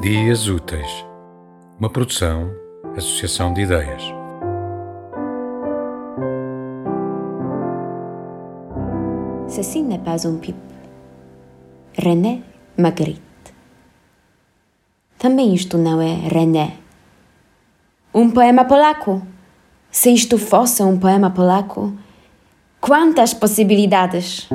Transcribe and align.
Dias 0.00 0.48
Úteis, 0.48 1.04
uma 1.78 1.90
produção, 1.90 2.50
associação 2.96 3.52
de 3.52 3.60
ideias. 3.60 4.02
Ceci 9.46 9.82
n'est 9.82 10.02
pas 10.02 10.24
un 10.24 10.38
pipe. 10.38 10.58
René 11.98 12.42
Magritte. 12.78 13.20
Também 15.18 15.52
isto 15.52 15.76
não 15.76 16.00
é 16.00 16.14
René. 16.14 16.78
Um 18.14 18.30
poema 18.30 18.64
polaco. 18.64 19.20
Se 19.90 20.14
isto 20.14 20.38
fosse 20.38 20.82
um 20.82 20.98
poema 20.98 21.28
polaco, 21.28 21.92
quantas 22.80 23.34
possibilidades! 23.34 24.48